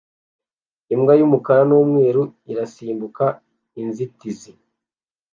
[0.93, 3.25] Imbwa y'umukara n'umweru irasimbuka
[3.81, 4.51] inzitizi